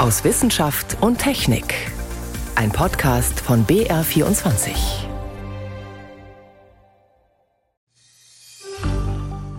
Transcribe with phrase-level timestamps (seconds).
[0.00, 1.74] aus Wissenschaft und Technik.
[2.54, 4.70] Ein Podcast von BR24.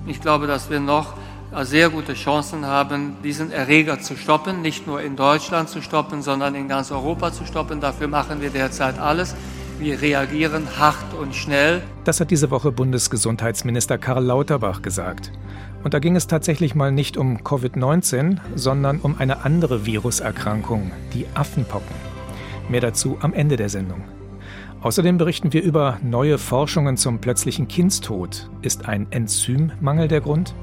[0.08, 1.14] Ich glaube, dass wir noch
[1.62, 6.56] sehr gute Chancen haben, diesen Erreger zu stoppen, nicht nur in Deutschland zu stoppen, sondern
[6.56, 7.80] in ganz Europa zu stoppen.
[7.80, 9.36] Dafür machen wir derzeit alles.
[9.82, 11.82] Wir reagieren hart und schnell.
[12.04, 15.32] Das hat diese Woche Bundesgesundheitsminister Karl Lauterbach gesagt.
[15.84, 21.26] Und da ging es tatsächlich mal nicht um Covid-19, sondern um eine andere Viruserkrankung, die
[21.34, 21.96] Affenpocken.
[22.70, 24.04] Mehr dazu am Ende der Sendung.
[24.82, 28.52] Außerdem berichten wir über neue Forschungen zum plötzlichen Kindstod.
[28.62, 30.54] Ist ein Enzymmangel der Grund?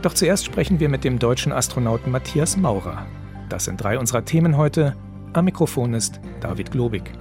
[0.00, 3.04] Doch zuerst sprechen wir mit dem deutschen Astronauten Matthias Maurer.
[3.50, 4.96] Das sind drei unserer Themen heute.
[5.34, 7.12] Am Mikrofon ist David Globig.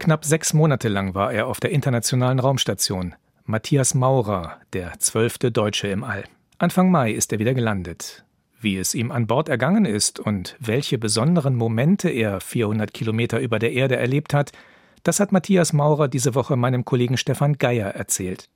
[0.00, 3.14] Knapp sechs Monate lang war er auf der internationalen Raumstation.
[3.44, 6.24] Matthias Maurer, der zwölfte Deutsche im All.
[6.56, 8.24] Anfang Mai ist er wieder gelandet.
[8.62, 13.58] Wie es ihm an Bord ergangen ist und welche besonderen Momente er 400 Kilometer über
[13.58, 14.52] der Erde erlebt hat,
[15.02, 18.48] das hat Matthias Maurer diese Woche meinem Kollegen Stefan Geier erzählt.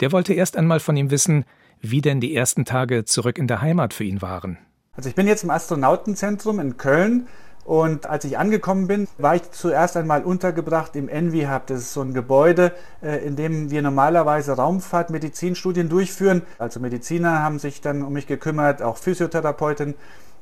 [0.00, 1.44] Der wollte erst einmal von ihm wissen,
[1.82, 4.56] wie denn die ersten Tage zurück in der Heimat für ihn waren.
[4.92, 7.26] Also ich bin jetzt im Astronautenzentrum in Köln
[7.70, 11.68] und als ich angekommen bin, war ich zuerst einmal untergebracht im Envy-Hub.
[11.68, 16.42] Das ist so ein Gebäude, äh, in dem wir normalerweise Raumfahrt-Medizinstudien durchführen.
[16.58, 19.94] Also Mediziner haben sich dann um mich gekümmert, auch Physiotherapeuten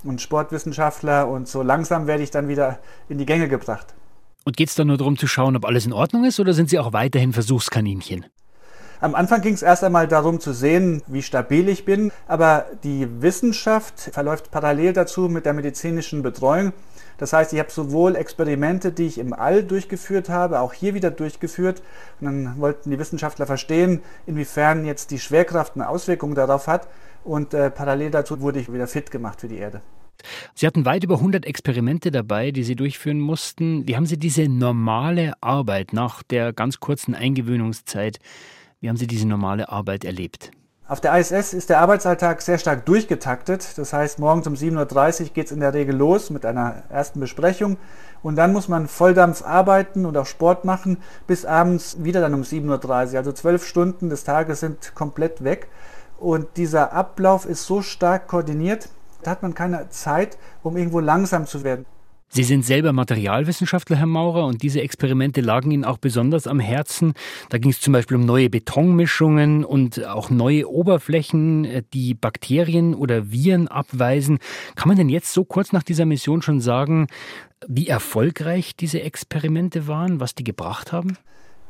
[0.05, 1.29] und Sportwissenschaftler.
[1.29, 2.79] Und so langsam werde ich dann wieder
[3.11, 3.89] in die Gänge gebracht.
[4.47, 6.71] Und geht es dann nur darum zu schauen, ob alles in Ordnung ist, oder sind
[6.71, 8.25] Sie auch weiterhin Versuchskaninchen?
[9.01, 13.07] Am Anfang ging es erst einmal darum zu sehen, wie stabil ich bin, aber die
[13.23, 16.73] Wissenschaft verläuft parallel dazu mit der medizinischen Betreuung.
[17.19, 21.11] Das heißt, ich habe sowohl Experimente, die ich im All durchgeführt habe, auch hier wieder
[21.13, 21.83] durchgeführt.
[22.21, 26.89] Und dann wollten die Wissenschaftler verstehen, inwiefern jetzt die Schwerkraft eine Auswirkung darauf hat.
[27.25, 29.81] Und äh, parallel dazu wurde ich wieder fit gemacht für die Erde.
[30.55, 33.87] Sie hatten weit über 100 Experimente dabei, die Sie durchführen mussten.
[33.87, 38.19] Wie haben Sie diese normale Arbeit nach der ganz kurzen Eingewöhnungszeit,
[38.81, 40.51] wie haben Sie diese normale Arbeit erlebt?
[40.87, 43.77] Auf der ISS ist der Arbeitsalltag sehr stark durchgetaktet.
[43.77, 47.21] Das heißt, morgens um 7.30 Uhr geht es in der Regel los mit einer ersten
[47.21, 47.77] Besprechung.
[48.23, 52.43] Und dann muss man Volldampf arbeiten und auch Sport machen, bis abends wieder dann um
[52.43, 53.19] 7.30 Uhr.
[53.19, 55.69] Also zwölf Stunden des Tages sind komplett weg.
[56.19, 58.89] Und dieser Ablauf ist so stark koordiniert,
[59.23, 61.85] da hat man keine Zeit, um irgendwo langsam zu werden.
[62.31, 67.15] Sie sind selber Materialwissenschaftler, Herr Maurer, und diese Experimente lagen Ihnen auch besonders am Herzen.
[67.49, 72.95] Da ging es zum Beispiel um neue Betonmischungen und auch neue Oberflächen, äh, die Bakterien
[72.95, 74.39] oder Viren abweisen.
[74.77, 77.07] Kann man denn jetzt so kurz nach dieser Mission schon sagen,
[77.67, 81.17] wie erfolgreich diese Experimente waren, was die gebracht haben?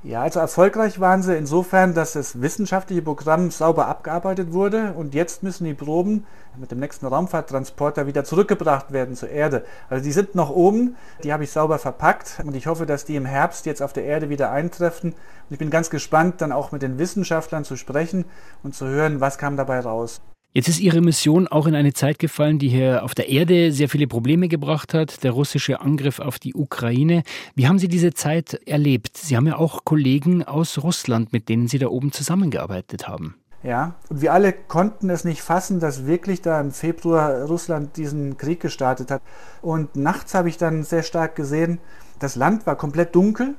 [0.08, 5.42] Ja, also erfolgreich waren sie insofern, dass das wissenschaftliche Programm sauber abgearbeitet wurde und jetzt
[5.42, 6.24] müssen die Proben
[6.56, 9.66] mit dem nächsten Raumfahrttransporter wieder zurückgebracht werden zur Erde.
[9.90, 13.16] Also die sind noch oben, die habe ich sauber verpackt und ich hoffe, dass die
[13.16, 15.10] im Herbst jetzt auf der Erde wieder eintreffen.
[15.10, 18.24] Und ich bin ganz gespannt, dann auch mit den Wissenschaftlern zu sprechen
[18.62, 20.22] und zu hören, was kam dabei raus.
[20.54, 23.90] Jetzt ist Ihre Mission auch in eine Zeit gefallen, die hier auf der Erde sehr
[23.90, 27.22] viele Probleme gebracht hat, der russische Angriff auf die Ukraine.
[27.54, 29.18] Wie haben Sie diese Zeit erlebt?
[29.18, 33.34] Sie haben ja auch Kollegen aus Russland, mit denen Sie da oben zusammengearbeitet haben.
[33.62, 38.38] Ja, und wir alle konnten es nicht fassen, dass wirklich da im Februar Russland diesen
[38.38, 39.20] Krieg gestartet hat.
[39.60, 41.78] Und nachts habe ich dann sehr stark gesehen,
[42.20, 43.54] das Land war komplett dunkel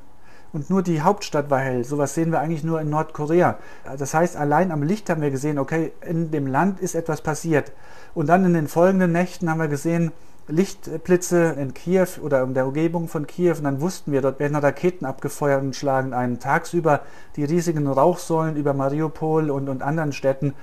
[0.53, 1.83] und nur die Hauptstadt war hell.
[1.83, 3.57] Sowas sehen wir eigentlich nur in Nordkorea.
[3.97, 7.71] Das heißt, allein am Licht haben wir gesehen, okay, in dem Land ist etwas passiert.
[8.13, 10.11] Und dann in den folgenden Nächten haben wir gesehen,
[10.47, 14.55] Lichtblitze in Kiew oder in der Umgebung von Kiew und dann wussten wir, dort werden
[14.55, 17.01] Raketen abgefeuert und schlagen einen tagsüber
[17.35, 20.55] die riesigen Rauchsäulen über Mariupol und, und anderen Städten.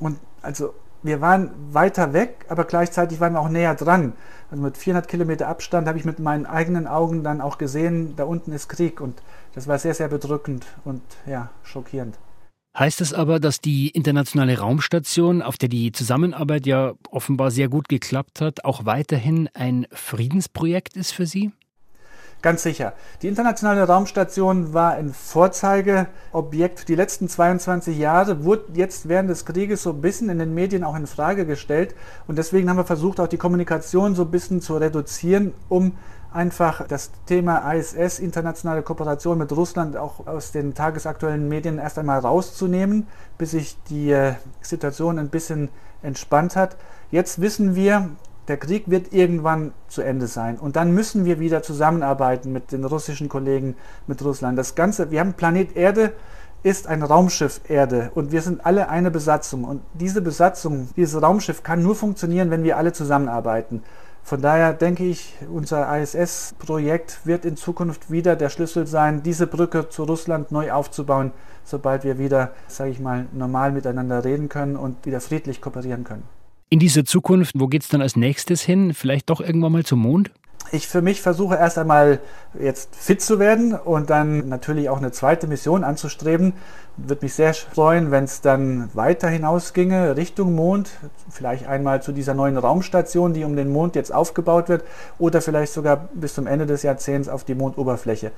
[0.00, 4.14] Und also wir waren weiter weg, aber gleichzeitig waren wir auch näher dran.
[4.50, 8.24] Also mit 400 Kilometer Abstand habe ich mit meinen eigenen Augen dann auch gesehen, da
[8.24, 9.20] unten ist Krieg und
[9.54, 12.16] das war sehr, sehr bedrückend und ja, schockierend.
[12.78, 17.88] Heißt es aber, dass die internationale Raumstation, auf der die Zusammenarbeit ja offenbar sehr gut
[17.88, 21.52] geklappt hat, auch weiterhin ein Friedensprojekt ist für Sie?
[22.46, 22.92] Ganz sicher.
[23.22, 29.46] Die internationale Raumstation war ein Vorzeigeobjekt für die letzten 22 Jahre, wurde jetzt während des
[29.46, 31.96] Krieges so ein bisschen in den Medien auch in Frage gestellt.
[32.28, 35.94] Und deswegen haben wir versucht, auch die Kommunikation so ein bisschen zu reduzieren, um
[36.32, 42.20] einfach das Thema ISS, internationale Kooperation mit Russland, auch aus den tagesaktuellen Medien erst einmal
[42.20, 43.08] rauszunehmen,
[43.38, 45.68] bis sich die äh, Situation ein bisschen
[46.00, 46.76] entspannt hat.
[47.10, 48.10] Jetzt wissen wir,
[48.48, 50.58] der Krieg wird irgendwann zu Ende sein.
[50.58, 53.76] Und dann müssen wir wieder zusammenarbeiten mit den russischen Kollegen,
[54.06, 54.58] mit Russland.
[54.58, 56.12] Das Ganze, wir haben Planet Erde
[56.62, 59.64] ist ein Raumschiff Erde und wir sind alle eine Besatzung.
[59.64, 63.82] Und diese Besatzung, dieses Raumschiff kann nur funktionieren, wenn wir alle zusammenarbeiten.
[64.24, 69.88] Von daher denke ich, unser ISS-Projekt wird in Zukunft wieder der Schlüssel sein, diese Brücke
[69.88, 71.30] zu Russland neu aufzubauen,
[71.62, 76.35] sobald wir wieder, sage ich mal, normal miteinander reden können und wieder friedlich kooperieren können.
[76.68, 78.92] In diese Zukunft, wo geht es dann als nächstes hin?
[78.92, 80.32] Vielleicht doch irgendwann mal zum Mond?
[80.72, 82.18] Ich für mich versuche erst einmal
[82.60, 86.54] jetzt fit zu werden und dann natürlich auch eine zweite Mission anzustreben.
[86.96, 90.90] Würde mich sehr freuen, wenn es dann weiter hinausginge Richtung Mond,
[91.30, 94.82] vielleicht einmal zu dieser neuen Raumstation, die um den Mond jetzt aufgebaut wird,
[95.20, 98.32] oder vielleicht sogar bis zum Ende des Jahrzehnts auf die Mondoberfläche.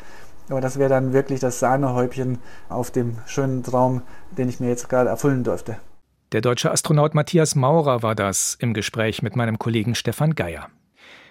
[0.50, 4.02] Aber das wäre dann wirklich das Sahnehäubchen auf dem schönen Traum,
[4.36, 5.78] den ich mir jetzt gerade erfüllen durfte.
[6.32, 10.68] Der deutsche Astronaut Matthias Maurer war das im Gespräch mit meinem Kollegen Stefan Geier.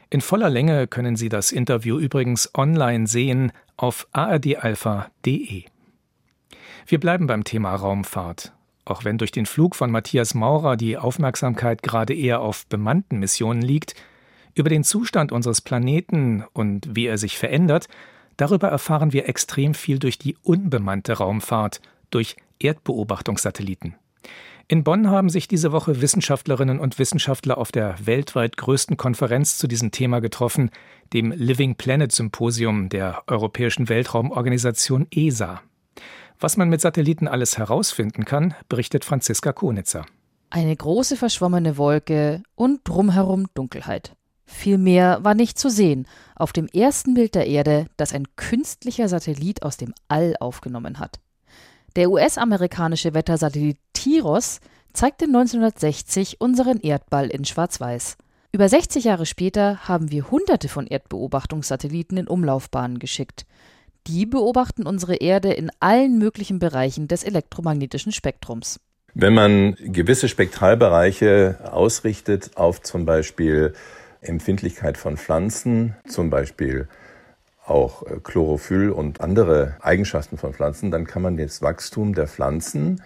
[0.10, 5.66] In voller Länge können Sie das Interview übrigens online sehen auf ardalpha.de.
[6.88, 8.54] Wir bleiben beim Thema Raumfahrt.
[8.86, 13.62] Auch wenn durch den Flug von Matthias Maurer die Aufmerksamkeit gerade eher auf bemannten Missionen
[13.62, 13.94] liegt,
[14.56, 17.88] über den Zustand unseres Planeten und wie er sich verändert,
[18.38, 23.94] darüber erfahren wir extrem viel durch die unbemannte Raumfahrt, durch Erdbeobachtungssatelliten.
[24.70, 29.66] In Bonn haben sich diese Woche Wissenschaftlerinnen und Wissenschaftler auf der weltweit größten Konferenz zu
[29.66, 30.72] diesem Thema getroffen,
[31.14, 35.62] dem Living Planet Symposium der Europäischen Weltraumorganisation ESA.
[36.38, 40.06] Was man mit Satelliten alles herausfinden kann, berichtet Franziska Konitzer.
[40.50, 44.18] Eine große verschwommene Wolke und drumherum Dunkelheit.
[44.46, 49.08] Viel mehr war nicht zu sehen auf dem ersten Bild der Erde, das ein künstlicher
[49.08, 51.22] Satellit aus dem All aufgenommen hat.
[51.98, 54.60] Der US-amerikanische Wettersatellit TIROS
[54.94, 58.18] zeigte 1960 unseren Erdball in Schwarz-Weiß.
[58.52, 63.48] Über 60 Jahre später haben wir hunderte von Erdbeobachtungssatelliten in Umlaufbahnen geschickt.
[64.06, 68.80] Die beobachten unsere Erde in allen möglichen Bereichen des elektromagnetischen Spektrums.
[69.16, 73.74] Wenn man gewisse Spektralbereiche ausrichtet auf zum Beispiel
[74.22, 76.90] Empfindlichkeit von Pflanzen, zum Beispiel
[77.70, 83.02] auch äh, Chlorophyll und andere Eigenschaften von Pflanzen, dann kann man das Wachstum der Pflanzen,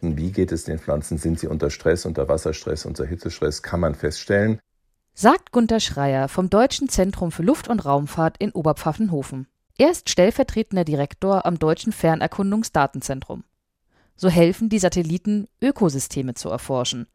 [0.00, 3.94] wie geht es den Pflanzen, sind sie unter Stress, unter Wasserstress, unter Hitzestress, kann man
[3.94, 4.60] feststellen.
[5.14, 9.46] Sagt Gunter Schreier vom Deutschen Zentrum für Luft- und Raumfahrt in Oberpfaffenhofen.
[9.78, 13.44] Er ist stellvertretender Direktor am Deutschen Fernerkundungsdatenzentrum.
[14.16, 17.06] So helfen die Satelliten, Ökosysteme zu erforschen.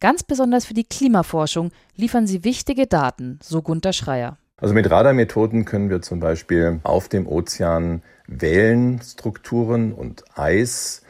[0.00, 4.38] Ganz besonders für die Klimaforschung liefern sie wichtige Daten, so Gunter Schreier.
[4.62, 11.02] Also mit Radarmethoden können wir zum Beispiel auf dem Ozean Wellenstrukturen und Eis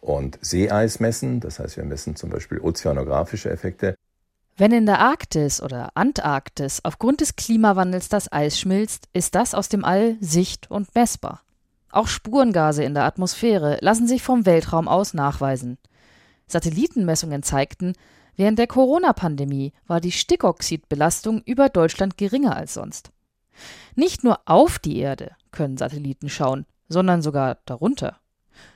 [0.00, 1.38] und Seeeis messen.
[1.38, 3.94] Das heißt, wir messen zum Beispiel ozeanografische Effekte.
[4.56, 9.68] Wenn in der Arktis oder Antarktis aufgrund des Klimawandels das Eis schmilzt, ist das aus
[9.68, 11.42] dem All sicht- und messbar.
[11.92, 15.78] Auch Spurengase in der Atmosphäre lassen sich vom Weltraum aus nachweisen.
[16.48, 17.92] Satellitenmessungen zeigten,
[18.36, 23.10] Während der Corona-Pandemie war die Stickoxidbelastung über Deutschland geringer als sonst.
[23.94, 28.20] Nicht nur auf die Erde können Satelliten schauen, sondern sogar darunter.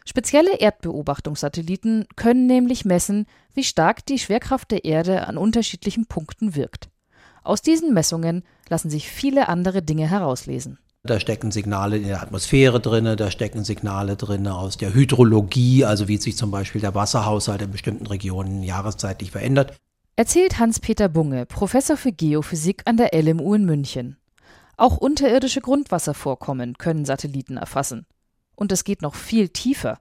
[0.06, 6.88] Spezielle Erdbeobachtungssatelliten können nämlich messen, wie stark die Schwerkraft der Erde an unterschiedlichen Punkten wirkt.
[7.42, 10.78] Aus diesen Messungen lassen sich viele andere Dinge herauslesen.
[11.02, 16.08] Da stecken Signale in der Atmosphäre drin, da stecken Signale drin aus der Hydrologie, also
[16.08, 19.74] wie sich zum Beispiel der Wasserhaushalt in bestimmten Regionen jahreszeitlich verändert.
[20.16, 24.18] Erzählt Hans-Peter Bunge, Professor für Geophysik an der LMU in München.
[24.76, 28.04] Auch unterirdische Grundwasservorkommen können Satelliten erfassen.
[28.54, 29.98] Und es geht noch viel tiefer.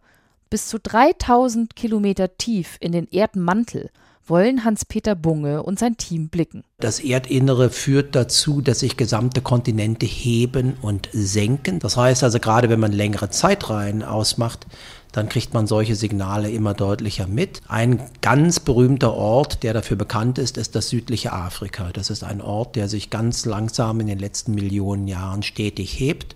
[0.50, 3.89] Bis zu 3000 Kilometer tief in den Erdmantel
[4.29, 6.63] wollen Hans-Peter Bunge und sein Team blicken.
[6.79, 11.79] Das Erdinnere führt dazu, dass sich gesamte Kontinente heben und senken.
[11.79, 14.67] Das heißt also, gerade wenn man längere Zeitreihen ausmacht,
[15.12, 17.62] dann kriegt man solche Signale immer deutlicher mit.
[17.67, 21.89] Ein ganz berühmter Ort, der dafür bekannt ist, ist das südliche Afrika.
[21.91, 26.36] Das ist ein Ort, der sich ganz langsam in den letzten Millionen Jahren stetig hebt.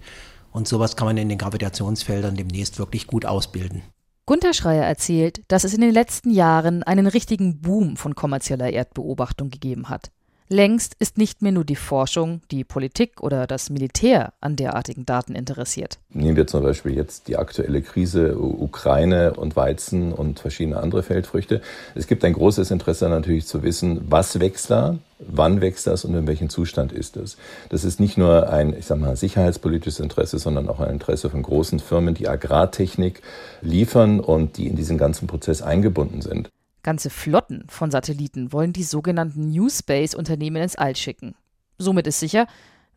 [0.51, 3.81] Und sowas kann man in den Gravitationsfeldern demnächst wirklich gut ausbilden.
[4.25, 9.49] Gunther Schreier erzählt, dass es in den letzten Jahren einen richtigen Boom von kommerzieller Erdbeobachtung
[9.49, 10.11] gegeben hat.
[10.53, 15.33] Längst ist nicht mehr nur die Forschung, die Politik oder das Militär an derartigen Daten
[15.33, 15.97] interessiert.
[16.11, 21.63] Nehmen wir zum Beispiel jetzt die aktuelle Krise Ukraine und Weizen und verschiedene andere Feldfrüchte.
[21.95, 26.13] Es gibt ein großes Interesse natürlich zu wissen, was wächst da, wann wächst das und
[26.13, 27.35] in welchem Zustand ist es.
[27.69, 31.41] Das ist nicht nur ein, ich sag mal, sicherheitspolitisches Interesse, sondern auch ein Interesse von
[31.41, 33.23] großen Firmen, die Agrartechnik
[33.63, 36.51] liefern und die in diesen ganzen Prozess eingebunden sind.
[36.83, 41.33] Ganze Flotten von Satelliten wollen die sogenannten New Space-Unternehmen ins All schicken.
[41.77, 42.45] Somit ist sicher,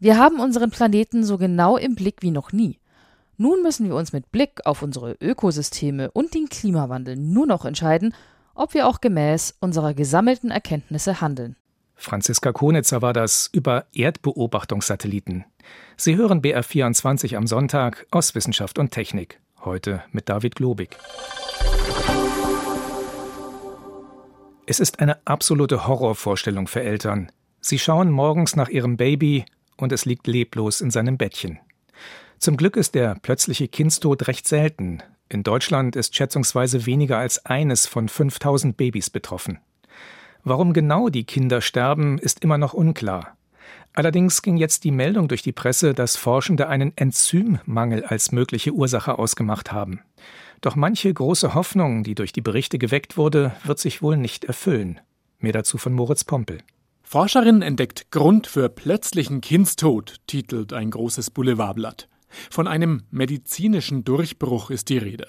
[0.01, 2.79] wir haben unseren Planeten so genau im Blick wie noch nie.
[3.39, 8.13] Nun müssen wir uns mit Blick auf unsere Ökosysteme und den Klimawandel nur noch entscheiden,
[8.55, 11.57] ob wir auch gemäß unserer gesammelten Erkenntnisse handeln.
[11.95, 15.45] Franziska Konitzer war das über Erdbeobachtungssatelliten.
[15.97, 19.41] Sie hören BR24 am Sonntag aus Wissenschaft und Technik.
[19.65, 20.99] Heute mit David Globig.
[24.69, 27.31] Es ist eine absolute Horrorvorstellung für Eltern.
[27.61, 29.45] Sie schauen morgens nach ihrem Baby
[29.77, 31.61] und es liegt leblos in seinem Bettchen.
[32.39, 35.05] Zum Glück ist der plötzliche Kindstod recht selten.
[35.29, 39.61] In Deutschland ist schätzungsweise weniger als eines von 5000 Babys betroffen.
[40.43, 43.37] Warum genau die Kinder sterben, ist immer noch unklar.
[43.93, 49.17] Allerdings ging jetzt die Meldung durch die Presse, dass Forschende einen Enzymmangel als mögliche Ursache
[49.17, 50.01] ausgemacht haben.
[50.61, 55.01] Doch manche große Hoffnung, die durch die Berichte geweckt wurde, wird sich wohl nicht erfüllen.
[55.39, 56.59] Mehr dazu von Moritz Pompel.
[57.03, 62.09] Forscherin entdeckt Grund für plötzlichen Kindstod, titelt ein großes Boulevardblatt.
[62.51, 65.29] Von einem medizinischen Durchbruch ist die Rede.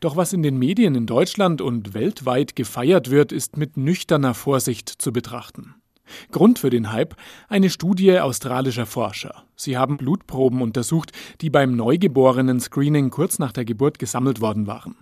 [0.00, 4.88] Doch was in den Medien in Deutschland und weltweit gefeiert wird, ist mit nüchterner Vorsicht
[4.88, 5.74] zu betrachten.
[6.30, 7.16] Grund für den Hype
[7.48, 9.44] eine Studie australischer Forscher.
[9.56, 14.96] Sie haben Blutproben untersucht, die beim neugeborenen Screening kurz nach der Geburt gesammelt worden waren.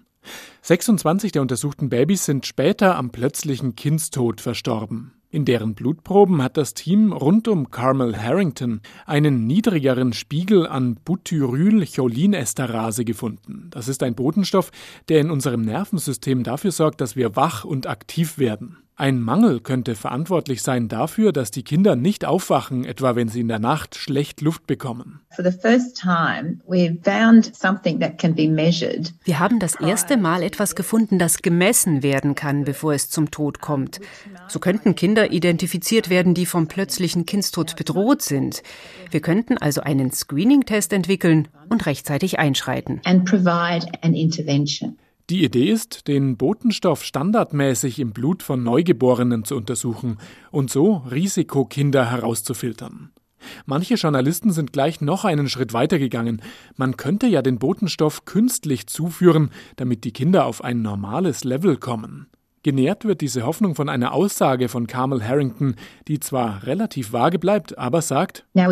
[0.62, 5.14] 26 der untersuchten Babys sind später am plötzlichen Kindstod verstorben.
[5.30, 13.06] In deren Blutproben hat das Team rund um Carmel Harrington einen niedrigeren Spiegel an Butyrylcholinesterase
[13.06, 13.68] gefunden.
[13.71, 14.71] Das ist ein Botenstoff,
[15.09, 18.82] der in unserem Nervensystem dafür sorgt, dass wir wach und aktiv werden.
[18.95, 23.49] Ein Mangel könnte verantwortlich sein dafür, dass die Kinder nicht aufwachen, etwa wenn sie in
[23.49, 25.21] der Nacht schlecht Luft bekommen.
[29.25, 33.63] Wir haben das erste Mal etwas gefunden, das gemessen werden kann, bevor es zum Tod
[33.63, 33.99] kommt.
[34.49, 38.63] So könnten Kinder identifiziert werden, die vom plötzlichen Kindstod bedroht sind.
[39.11, 43.01] Wir könnten also einen Screening-Test entwickeln und rechtzeitig einschreiten.
[45.33, 50.19] Die Idee ist, den Botenstoff standardmäßig im Blut von Neugeborenen zu untersuchen
[50.51, 53.12] und so Risikokinder herauszufiltern.
[53.65, 56.43] Manche Journalisten sind gleich noch einen Schritt weitergegangen.
[56.77, 62.27] Man könnte ja den Botenstoff künstlich zuführen, damit die Kinder auf ein normales Level kommen.
[62.64, 65.75] Genährt wird diese Hoffnung von einer Aussage von Carmel Harrington,
[66.07, 68.71] die zwar relativ vage bleibt, aber sagt, Wir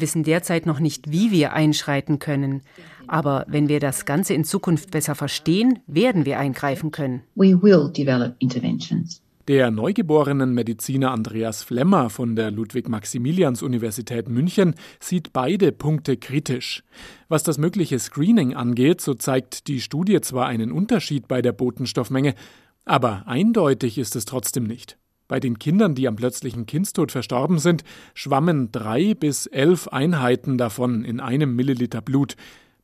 [0.00, 2.62] wissen derzeit noch nicht, wie wir einschreiten können.
[3.06, 7.22] Aber wenn wir das Ganze in Zukunft besser verstehen, werden wir eingreifen können.
[7.34, 9.22] We will develop interventions.
[9.50, 16.84] Der neugeborenen Mediziner Andreas Flemmer von der Ludwig-Maximilians-Universität München sieht beide Punkte kritisch.
[17.26, 22.36] Was das mögliche Screening angeht, so zeigt die Studie zwar einen Unterschied bei der Botenstoffmenge,
[22.84, 24.98] aber eindeutig ist es trotzdem nicht.
[25.26, 27.82] Bei den Kindern, die am plötzlichen Kindstod verstorben sind,
[28.14, 32.36] schwammen drei bis elf Einheiten davon in einem Milliliter Blut.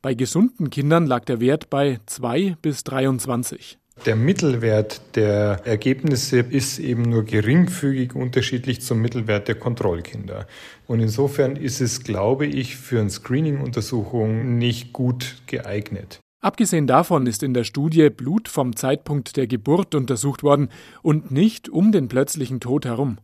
[0.03, 3.79] Bei gesunden Kindern lag der Wert bei zwei bis 23.
[4.05, 10.47] Der Mittelwert der Ergebnisse ist eben nur geringfügig unterschiedlich zum Mittelwert der Kontrollkinder.
[10.87, 16.21] Und insofern ist es, glaube ich, für eine Screening-Untersuchung nicht gut geeignet.
[16.41, 20.69] Abgesehen davon ist in der Studie Blut vom Zeitpunkt der Geburt untersucht worden
[21.03, 23.19] und nicht um den plötzlichen Tod herum.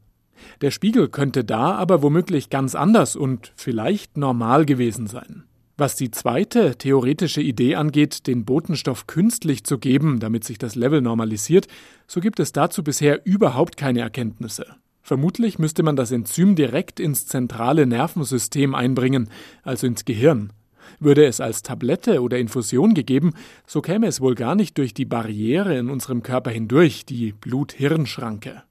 [0.61, 5.45] Der Spiegel könnte da aber womöglich ganz anders und vielleicht normal gewesen sein.
[5.77, 11.01] Was die zweite theoretische Idee angeht, den Botenstoff künstlich zu geben, damit sich das Level
[11.01, 11.67] normalisiert,
[12.07, 14.67] so gibt es dazu bisher überhaupt keine Erkenntnisse.
[15.01, 19.31] Vermutlich müsste man das Enzym direkt ins zentrale Nervensystem einbringen,
[19.63, 20.53] also ins Gehirn.
[21.01, 23.33] Würde es als Tablette oder Infusion gegeben,
[23.67, 28.63] so käme es wohl gar nicht durch die Barriere in unserem Körper hindurch, die Blut-Hirn-Schranke.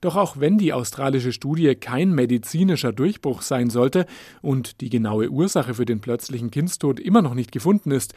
[0.00, 4.06] Doch auch wenn die australische Studie kein medizinischer Durchbruch sein sollte
[4.42, 8.14] und die genaue Ursache für den plötzlichen Kindstod immer noch nicht gefunden ist,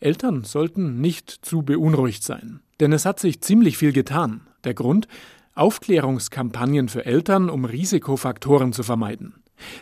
[0.00, 2.60] Eltern sollten nicht zu beunruhigt sein.
[2.80, 4.42] Denn es hat sich ziemlich viel getan.
[4.64, 5.08] Der Grund?
[5.54, 9.34] Aufklärungskampagnen für Eltern, um Risikofaktoren zu vermeiden.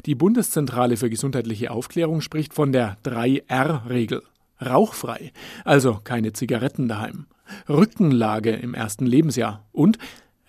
[0.04, 4.22] Die Bundeszentrale für gesundheitliche Aufklärung spricht von der 3R-Regel.
[4.64, 5.32] Rauchfrei,
[5.64, 7.26] also keine Zigaretten daheim.
[7.68, 9.98] Rückenlage im ersten Lebensjahr und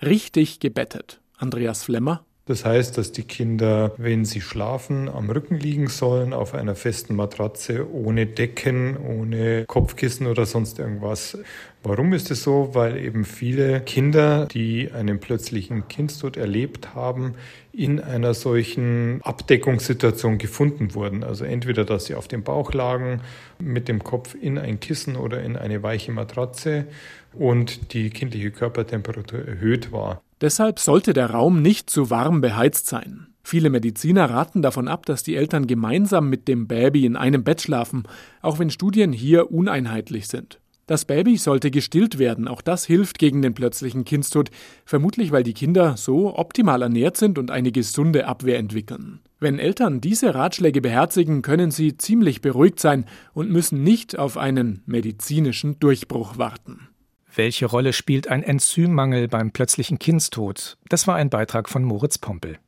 [0.05, 1.19] richtig gebettet.
[1.37, 2.25] Andreas Flemmer.
[2.45, 7.15] Das heißt, dass die Kinder, wenn sie schlafen, am Rücken liegen sollen, auf einer festen
[7.15, 11.37] Matratze, ohne Decken, ohne Kopfkissen oder sonst irgendwas.
[11.83, 12.71] Warum ist es so?
[12.73, 17.35] Weil eben viele Kinder, die einen plötzlichen Kindstod erlebt haben,
[17.71, 21.23] in einer solchen Abdeckungssituation gefunden wurden.
[21.23, 23.21] Also entweder, dass sie auf dem Bauch lagen,
[23.57, 26.87] mit dem Kopf in ein Kissen oder in eine weiche Matratze
[27.31, 30.21] und die kindliche Körpertemperatur erhöht war.
[30.43, 33.27] Deshalb sollte der Raum nicht zu warm beheizt sein.
[33.45, 37.61] Viele Mediziner raten davon ab, dass die Eltern gemeinsam mit dem Baby in einem Bett
[37.61, 38.03] schlafen,
[38.41, 40.59] auch wenn Studien hier uneinheitlich sind.
[40.85, 44.49] Das Baby sollte gestillt werden, auch das hilft gegen den plötzlichen Kindstod,
[44.83, 49.21] vermutlich weil die Kinder so optimal ernährt sind und eine gesunde Abwehr entwickeln.
[49.39, 54.83] Wenn Eltern diese Ratschläge beherzigen, können sie ziemlich beruhigt sein und müssen nicht auf einen
[54.85, 56.89] medizinischen Durchbruch warten.
[57.35, 60.77] Welche Rolle spielt ein Enzymmangel beim plötzlichen Kindstod?
[60.89, 62.59] Das war ein Beitrag von Moritz Pompel.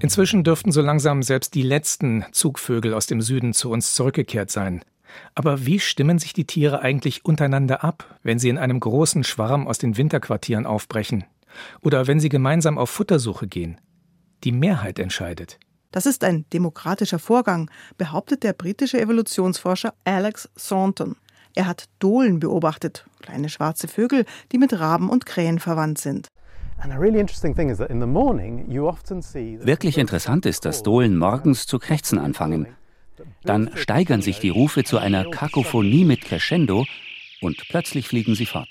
[0.00, 4.84] Inzwischen dürften so langsam selbst die letzten Zugvögel aus dem Süden zu uns zurückgekehrt sein.
[5.34, 9.66] Aber wie stimmen sich die Tiere eigentlich untereinander ab, wenn sie in einem großen Schwarm
[9.66, 11.24] aus den Winterquartieren aufbrechen?
[11.80, 13.80] Oder wenn sie gemeinsam auf Futtersuche gehen?
[14.44, 15.58] Die Mehrheit entscheidet.
[15.92, 21.16] Das ist ein demokratischer Vorgang, behauptet der britische Evolutionsforscher Alex Thornton.
[21.54, 26.28] Er hat Dohlen beobachtet, kleine schwarze Vögel, die mit Raben und Krähen verwandt sind.
[29.60, 32.66] Wirklich interessant ist, dass Dohlen morgens zu krächzen anfangen.
[33.44, 36.86] Dann steigern sich die Rufe zu einer Kakophonie mit Crescendo
[37.42, 38.70] und plötzlich fliegen sie fort.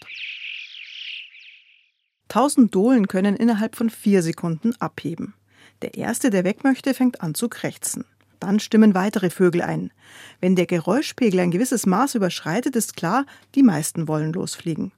[2.28, 5.36] Tausend Dohlen können innerhalb von vier Sekunden abheben.
[5.82, 8.06] Der erste, der weg möchte, fängt an zu krächzen.
[8.40, 9.92] Dann stimmen weitere Vögel ein.
[10.40, 14.92] Wenn der Geräuschpegel ein gewisses Maß überschreitet, ist klar, die meisten wollen losfliegen.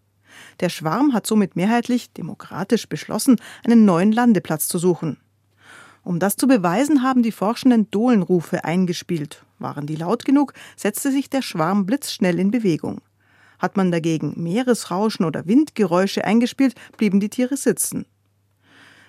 [0.60, 5.18] Der Schwarm hat somit mehrheitlich demokratisch beschlossen, einen neuen Landeplatz zu suchen.
[6.04, 9.46] Um das zu beweisen, haben die Forschenden Dohlenrufe eingespielt.
[9.60, 13.02] Waren die laut genug, setzte sich der Schwarm blitzschnell in Bewegung.
[13.60, 18.06] Hat man dagegen Meeresrauschen oder Windgeräusche eingespielt, blieben die Tiere sitzen.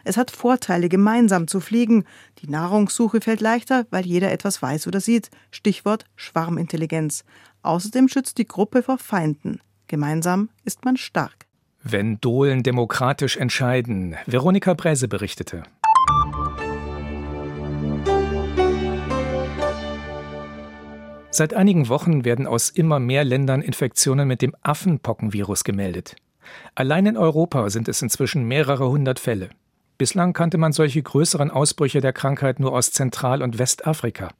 [0.04, 2.04] Es hat Vorteile, gemeinsam zu fliegen.
[2.40, 5.30] Die Nahrungssuche fällt leichter, weil jeder etwas weiß oder sieht.
[5.50, 7.24] Stichwort Schwarmintelligenz.
[7.62, 9.60] Außerdem schützt die Gruppe vor Feinden.
[9.86, 11.46] Gemeinsam ist man stark.
[11.82, 14.16] Wenn Dohlen demokratisch entscheiden.
[14.26, 15.62] Veronika Bräse berichtete.
[21.30, 26.14] Seit einigen Wochen werden aus immer mehr Ländern Infektionen mit dem Affenpockenvirus gemeldet.
[26.74, 29.48] Allein in Europa sind es inzwischen mehrere hundert Fälle.
[29.96, 34.30] Bislang kannte man solche größeren Ausbrüche der Krankheit nur aus Zentral- und Westafrika.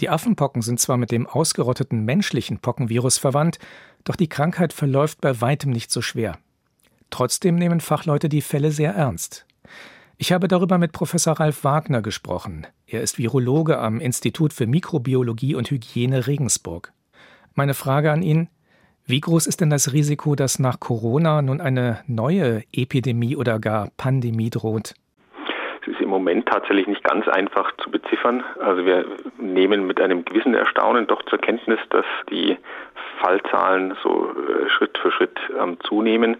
[0.00, 3.58] Die Affenpocken sind zwar mit dem ausgerotteten menschlichen Pockenvirus verwandt,
[4.04, 6.38] doch die Krankheit verläuft bei weitem nicht so schwer.
[7.10, 9.46] Trotzdem nehmen Fachleute die Fälle sehr ernst.
[10.16, 12.66] Ich habe darüber mit Professor Ralf Wagner gesprochen.
[12.86, 16.92] Er ist Virologe am Institut für Mikrobiologie und Hygiene Regensburg.
[17.54, 18.48] Meine Frage an ihn,
[19.06, 23.88] wie groß ist denn das Risiko, dass nach Corona nun eine neue Epidemie oder gar
[23.96, 24.94] Pandemie droht?
[25.82, 28.44] Es ist im Moment tatsächlich nicht ganz einfach zu beziffern.
[28.60, 29.04] Also wir
[29.38, 32.56] nehmen mit einem gewissen Erstaunen doch zur Kenntnis, dass die
[33.20, 36.36] Fallzahlen so äh, Schritt für Schritt ähm, zunehmen.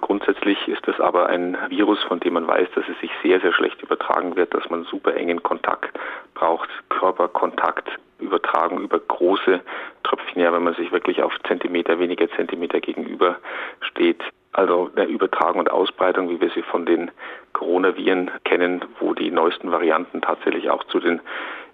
[0.00, 3.52] Grundsätzlich ist das aber ein Virus, von dem man weiß, dass es sich sehr, sehr
[3.52, 5.98] schlecht übertragen wird, dass man super engen Kontakt
[6.34, 9.60] braucht, Körperkontakt, Übertragung über große
[10.04, 13.36] Tröpfchen, ja, wenn man sich wirklich auf Zentimeter, weniger Zentimeter gegenüber
[13.80, 14.22] steht.
[14.52, 17.10] Also der Übertragung und Ausbreitung, wie wir sie von den
[17.52, 21.20] Coronaviren kennen, wo die neuesten Varianten tatsächlich auch zu den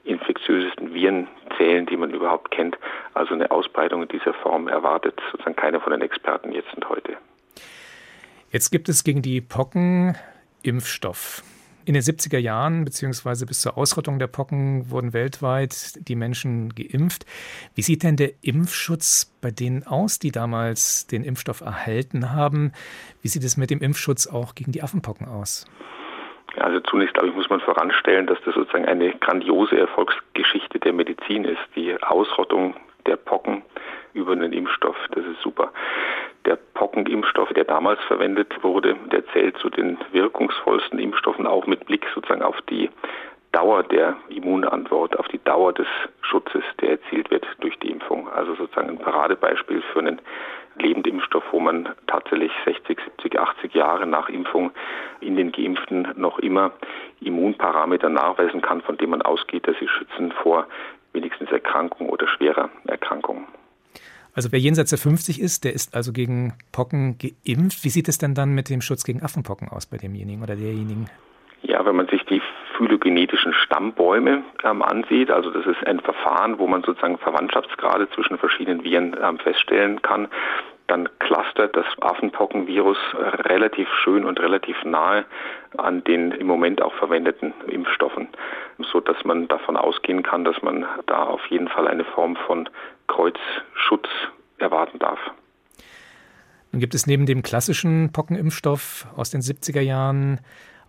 [0.04, 2.76] infektiösesten Viren zählen, die man überhaupt kennt.
[3.14, 7.16] Also eine Ausbreitung in dieser Form erwartet sozusagen keiner von den Experten jetzt und heute.
[8.50, 10.16] Jetzt gibt es gegen die Pocken
[10.62, 11.42] Impfstoff.
[11.84, 17.26] In den 70er Jahren, beziehungsweise bis zur Ausrottung der Pocken, wurden weltweit die Menschen geimpft.
[17.74, 22.72] Wie sieht denn der Impfschutz bei denen aus, die damals den Impfstoff erhalten haben?
[23.20, 25.66] Wie sieht es mit dem Impfschutz auch gegen die Affenpocken aus?
[26.56, 31.44] Also zunächst, glaube ich, muss man voranstellen, dass das sozusagen eine grandiose Erfolgsgeschichte der Medizin
[31.44, 31.60] ist.
[31.74, 33.62] Die Ausrottung der Pocken
[34.12, 35.72] über einen Impfstoff, das ist super.
[36.44, 42.04] Der Pockenimpfstoff, der damals verwendet wurde, der zählt zu den wirkungsvollsten Impfstoffen, auch mit Blick
[42.14, 42.90] sozusagen auf die
[43.52, 45.86] Dauer der Immunantwort, auf die Dauer des
[46.22, 48.28] Schutzes, der erzielt wird durch die Impfung.
[48.30, 50.20] Also sozusagen ein Paradebeispiel für einen
[50.76, 54.70] Lebendimpfstoff, wo man tatsächlich 60, 70, 80 Jahre nach Impfung
[55.20, 56.72] in den Geimpften noch immer
[57.20, 60.66] Immunparameter nachweisen kann, von denen man ausgeht, dass sie schützen vor
[61.12, 63.46] wenigstens Erkrankung oder schwerer Erkrankung.
[64.34, 67.84] Also wer jenseits der 50 ist, der ist also gegen Pocken geimpft.
[67.84, 71.06] Wie sieht es denn dann mit dem Schutz gegen Affenpocken aus bei demjenigen oder derjenigen?
[71.62, 72.40] Ja, wenn man sich die
[72.76, 75.30] phylogenetischen Stammbäume ähm, ansieht.
[75.30, 80.28] Also das ist ein Verfahren, wo man sozusagen Verwandtschaftsgrade zwischen verschiedenen Viren ähm, feststellen kann.
[80.88, 85.24] Dann clustert das Affenpockenvirus relativ schön und relativ nahe
[85.78, 88.28] an den im Moment auch verwendeten Impfstoffen,
[88.90, 92.68] so dass man davon ausgehen kann, dass man da auf jeden Fall eine Form von
[93.12, 94.08] Kreuzschutz
[94.58, 95.18] erwarten darf.
[96.72, 100.40] Nun gibt es neben dem klassischen Pockenimpfstoff aus den 70er Jahren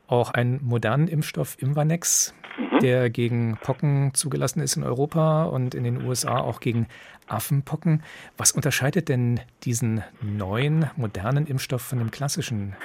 [0.08, 2.80] auch einen modernen Impfstoff Imvanex, mhm.
[2.80, 6.88] der gegen Pocken zugelassen ist in Europa und in den USA auch gegen
[7.28, 8.04] Affenpocken.
[8.38, 12.76] Was unterscheidet denn diesen neuen, modernen Impfstoff von dem klassischen?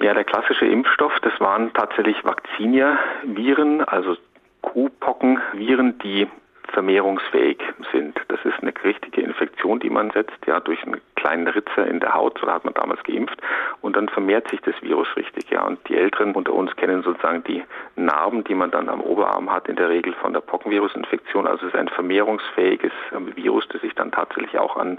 [0.00, 4.16] Ja, der klassische Impfstoff, das waren tatsächlich Vaccinia-Viren, also
[4.62, 6.26] Kuhpockenviren, die
[6.72, 7.58] vermehrungsfähig
[7.92, 8.18] sind.
[8.28, 12.14] Das ist eine richtige Infektion, die man setzt, ja, durch einen kleinen Ritzer in der
[12.14, 13.40] Haut, so hat man damals geimpft,
[13.80, 15.64] und dann vermehrt sich das Virus richtig, ja.
[15.64, 17.62] Und die Älteren unter uns kennen sozusagen die
[17.96, 21.46] Narben, die man dann am Oberarm hat, in der Regel von der Pockenvirusinfektion.
[21.46, 24.98] Also es ist ein vermehrungsfähiges ähm, Virus, das sich dann tatsächlich auch an,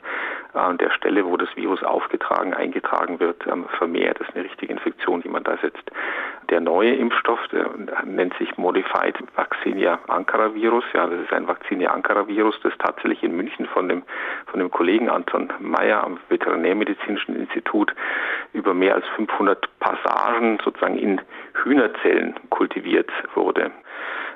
[0.80, 4.20] der Stelle, wo das Virus aufgetragen, eingetragen wird, ähm, vermehrt.
[4.20, 5.92] Das ist eine richtige Infektion, die man da setzt.
[6.52, 7.40] Der neue Impfstoff,
[8.06, 10.84] nennt sich Modified Vaccinia Ankara Virus.
[10.94, 14.04] Ja, das ist ein Vaccinia Ankara Virus, das tatsächlich in München von dem,
[14.46, 17.94] von dem Kollegen Anton Meyer am Veterinärmedizinischen Institut
[18.54, 21.22] über mehr als 500 Passagen sozusagen in
[21.64, 23.72] Hühnerzellen kultiviert wurde.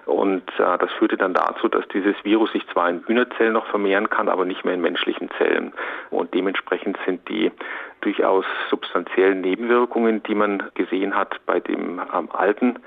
[0.06, 4.10] Und äh, das führte dann dazu, dass dieses Virus sich zwar in Hühnerzellen noch vermehren
[4.10, 5.74] kann, aber nicht mehr in menschlichen Zellen.
[6.10, 7.52] Und dementsprechend sind die
[8.00, 12.80] durchaus substanziellen Nebenwirkungen, die man gesehen hat bei dem ähm, alten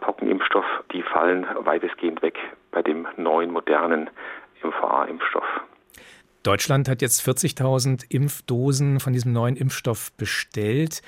[0.00, 2.38] Pockenimpfstoff, die fallen weitestgehend weg
[2.70, 4.08] bei dem neuen modernen
[4.62, 5.44] MVA-Impfstoff.
[6.42, 11.02] Deutschland hat jetzt 40.000 Impfdosen von diesem neuen Impfstoff bestellt.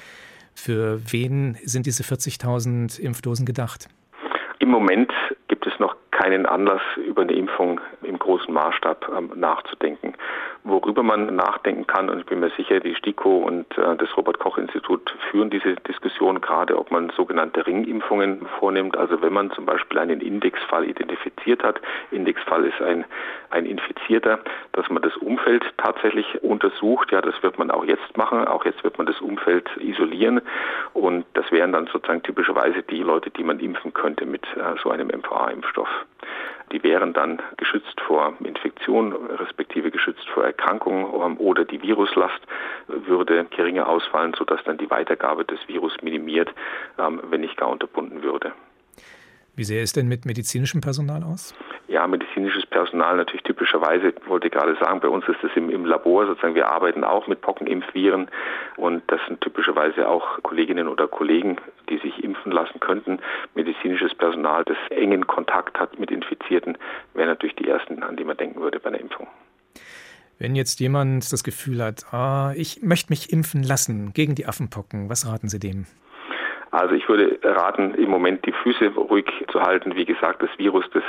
[0.55, 3.89] Für wen sind diese 40.000 Impfdosen gedacht?
[4.61, 5.11] Im Moment
[6.15, 10.15] keinen Anlass, über eine Impfung im großen Maßstab ähm, nachzudenken.
[10.63, 15.15] Worüber man nachdenken kann, und ich bin mir sicher, die STIKO und äh, das Robert-Koch-Institut
[15.31, 18.97] führen diese Diskussion gerade, ob man sogenannte Ringimpfungen vornimmt.
[18.97, 21.81] Also wenn man zum Beispiel einen Indexfall identifiziert hat,
[22.13, 23.05] Indexfall ist ein,
[23.51, 24.39] ein Infizierter,
[24.73, 27.11] dass man das Umfeld tatsächlich untersucht.
[27.11, 28.47] Ja, das wird man auch jetzt machen.
[28.47, 30.41] Auch jetzt wird man das Umfeld isolieren.
[30.93, 34.91] Und das wären dann sozusagen typischerweise die Leute, die man impfen könnte mit äh, so
[34.91, 35.89] einem MVA-Impfstoff.
[36.73, 42.41] Die wären dann geschützt vor Infektion, respektive geschützt vor Erkrankung ähm, oder die Viruslast
[42.87, 46.51] würde geringer ausfallen, sodass dann die Weitergabe des Virus minimiert,
[46.99, 48.53] ähm, wenn nicht gar unterbunden würde.
[49.57, 51.55] Wie sähe es denn mit medizinischem Personal aus?
[51.87, 55.85] Ja, medizinisches Personal natürlich typischerweise, wollte ich gerade sagen, bei uns ist das im, im
[55.85, 58.29] Labor sozusagen, wir arbeiten auch mit Pockenimpfviren
[58.77, 61.57] und das sind typischerweise auch Kolleginnen oder Kollegen,
[61.89, 63.21] die sich impfen lassen könnten.
[63.55, 66.77] Medizinisches Personal, das engen Kontakt hat mit Infizierten,
[67.13, 69.29] wären natürlich die ersten, an die man denken würde bei einer Impfung.
[70.39, 75.09] Wenn jetzt jemand das Gefühl hat, ah, ich möchte mich impfen lassen gegen die Affenpocken,
[75.09, 75.87] was raten Sie dem?
[76.75, 79.95] Also ich würde raten, im Moment die Füße ruhig zu halten.
[79.95, 81.05] Wie gesagt, das Virus, das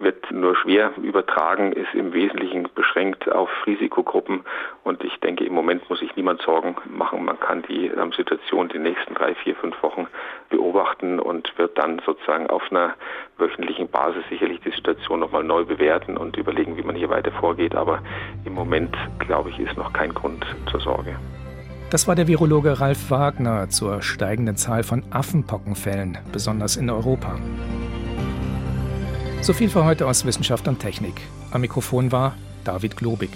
[0.00, 4.40] wird nur schwer übertragen, ist im Wesentlichen beschränkt auf Risikogruppen
[4.82, 7.24] und ich denke, im Moment muss sich niemand Sorgen machen.
[7.24, 10.08] Man kann die ähm, Situation die nächsten drei, vier, fünf Wochen
[10.50, 12.94] beobachten und wird dann sozusagen auf einer
[13.36, 17.76] wöchentlichen Basis sicherlich die Situation nochmal neu bewerten und überlegen, wie man hier weiter vorgeht.
[17.76, 18.00] Aber
[18.44, 21.14] im Moment, glaube ich, ist noch kein Grund zur Sorge.
[21.90, 27.38] Das war der Virologe Ralf Wagner zur steigenden Zahl von Affenpockenfällen, besonders in Europa.
[29.40, 31.22] So viel für heute aus Wissenschaft und Technik.
[31.50, 33.30] Am Mikrofon war David Globig.